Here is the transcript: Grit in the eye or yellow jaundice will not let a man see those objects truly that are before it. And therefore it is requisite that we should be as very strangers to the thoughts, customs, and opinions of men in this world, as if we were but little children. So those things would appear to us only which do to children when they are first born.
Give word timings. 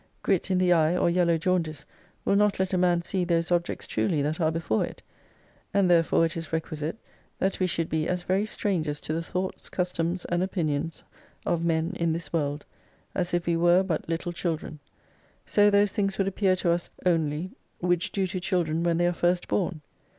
Grit 0.23 0.49
in 0.49 0.57
the 0.57 0.73
eye 0.73 0.97
or 0.97 1.11
yellow 1.11 1.37
jaundice 1.37 1.85
will 2.25 2.35
not 2.35 2.57
let 2.59 2.73
a 2.73 2.77
man 2.79 3.03
see 3.03 3.23
those 3.23 3.51
objects 3.51 3.85
truly 3.85 4.23
that 4.23 4.41
are 4.41 4.49
before 4.49 4.83
it. 4.83 5.03
And 5.75 5.91
therefore 5.91 6.25
it 6.25 6.35
is 6.35 6.51
requisite 6.51 6.97
that 7.37 7.59
we 7.59 7.67
should 7.67 7.87
be 7.87 8.07
as 8.07 8.23
very 8.23 8.47
strangers 8.47 8.99
to 9.01 9.13
the 9.13 9.21
thoughts, 9.21 9.69
customs, 9.69 10.25
and 10.25 10.41
opinions 10.41 11.03
of 11.45 11.63
men 11.63 11.93
in 11.97 12.13
this 12.13 12.33
world, 12.33 12.65
as 13.13 13.31
if 13.31 13.45
we 13.45 13.55
were 13.55 13.83
but 13.83 14.09
little 14.09 14.33
children. 14.33 14.79
So 15.45 15.69
those 15.69 15.91
things 15.91 16.17
would 16.17 16.27
appear 16.27 16.55
to 16.55 16.71
us 16.71 16.89
only 17.05 17.51
which 17.77 18.11
do 18.11 18.25
to 18.25 18.39
children 18.39 18.81
when 18.81 18.97
they 18.97 19.05
are 19.05 19.13
first 19.13 19.47
born. 19.47 19.81